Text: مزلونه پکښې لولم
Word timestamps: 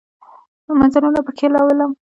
مزلونه 0.79 1.19
پکښې 1.27 1.47
لولم 1.53 1.91